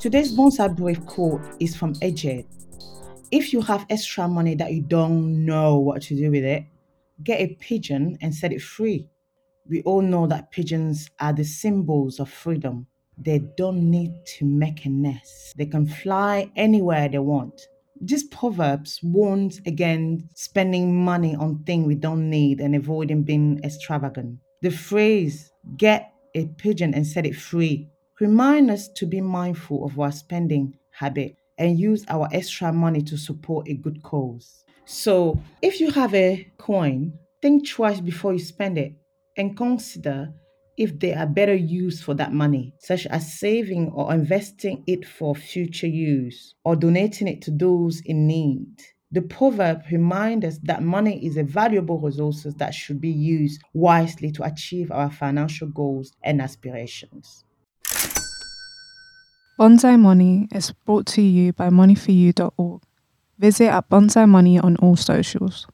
Today's 0.00 0.36
Bonsai 0.36 0.74
Brave 0.76 1.06
quote 1.06 1.42
is 1.60 1.76
from 1.76 1.94
Egypt. 2.02 2.48
If 3.30 3.52
you 3.52 3.60
have 3.62 3.86
extra 3.88 4.28
money 4.28 4.54
that 4.56 4.72
you 4.72 4.82
don't 4.82 5.44
know 5.44 5.78
what 5.78 6.02
to 6.02 6.16
do 6.16 6.30
with 6.30 6.44
it, 6.44 6.64
get 7.22 7.40
a 7.40 7.54
pigeon 7.60 8.18
and 8.20 8.34
set 8.34 8.52
it 8.52 8.62
free. 8.62 9.08
We 9.68 9.82
all 9.82 10.02
know 10.02 10.26
that 10.26 10.50
pigeons 10.50 11.08
are 11.20 11.32
the 11.32 11.44
symbols 11.44 12.20
of 12.20 12.28
freedom. 12.28 12.86
They 13.16 13.38
don't 13.56 13.90
need 13.90 14.12
to 14.38 14.44
make 14.44 14.84
a 14.84 14.88
nest, 14.88 15.56
they 15.56 15.66
can 15.66 15.86
fly 15.86 16.50
anywhere 16.56 17.08
they 17.08 17.18
want. 17.18 17.60
These 18.00 18.24
proverbs 18.24 18.98
warns 19.02 19.60
against 19.66 20.36
spending 20.36 21.04
money 21.04 21.36
on 21.36 21.62
things 21.62 21.86
we 21.86 21.94
don't 21.94 22.28
need 22.28 22.60
and 22.60 22.74
avoiding 22.74 23.22
being 23.22 23.60
extravagant. 23.62 24.40
The 24.62 24.70
phrase, 24.70 25.52
get 25.76 26.11
a 26.34 26.46
pigeon 26.46 26.94
and 26.94 27.06
set 27.06 27.26
it 27.26 27.36
free, 27.36 27.88
remind 28.20 28.70
us 28.70 28.88
to 28.88 29.06
be 29.06 29.20
mindful 29.20 29.84
of 29.84 29.98
our 29.98 30.12
spending 30.12 30.76
habit 30.90 31.36
and 31.58 31.78
use 31.78 32.04
our 32.08 32.28
extra 32.32 32.72
money 32.72 33.02
to 33.02 33.16
support 33.16 33.68
a 33.68 33.74
good 33.74 34.02
cause. 34.02 34.64
So, 34.84 35.40
if 35.60 35.80
you 35.80 35.90
have 35.92 36.14
a 36.14 36.50
coin, 36.58 37.12
think 37.40 37.68
twice 37.68 38.00
before 38.00 38.32
you 38.32 38.38
spend 38.38 38.78
it 38.78 38.94
and 39.36 39.56
consider 39.56 40.32
if 40.76 40.98
there 40.98 41.18
are 41.18 41.26
better 41.26 41.54
use 41.54 42.02
for 42.02 42.14
that 42.14 42.32
money, 42.32 42.74
such 42.78 43.06
as 43.06 43.38
saving 43.38 43.90
or 43.90 44.12
investing 44.12 44.82
it 44.86 45.06
for 45.06 45.34
future 45.34 45.86
use 45.86 46.54
or 46.64 46.76
donating 46.76 47.28
it 47.28 47.42
to 47.42 47.50
those 47.50 48.00
in 48.04 48.26
need. 48.26 48.82
The 49.12 49.20
proverb 49.20 49.82
reminds 49.92 50.46
us 50.46 50.58
that 50.62 50.82
money 50.82 51.24
is 51.24 51.36
a 51.36 51.42
valuable 51.42 51.98
resource 51.98 52.44
that 52.44 52.72
should 52.72 52.98
be 52.98 53.10
used 53.10 53.60
wisely 53.74 54.32
to 54.32 54.42
achieve 54.42 54.90
our 54.90 55.10
financial 55.10 55.68
goals 55.68 56.12
and 56.24 56.40
aspirations. 56.40 57.44
Bonsai 59.60 60.00
Money 60.00 60.48
is 60.50 60.72
brought 60.86 61.06
to 61.08 61.20
you 61.20 61.52
by 61.52 61.68
moneyforyou.org. 61.68 62.82
Visit 63.38 63.68
at 63.68 63.90
Bonsai 63.90 64.26
Money 64.26 64.58
on 64.58 64.76
all 64.76 64.96
socials. 64.96 65.66